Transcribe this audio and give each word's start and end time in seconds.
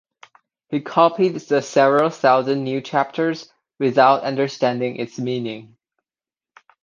He 0.69 0.81
copied 0.81 1.35
the 1.37 1.61
several 1.61 2.09
thousand 2.09 2.63
new 2.63 2.81
chapters 2.81 3.53
without 3.77 4.23
understanding 4.23 4.95
its 4.95 5.19
meaning. 5.19 5.77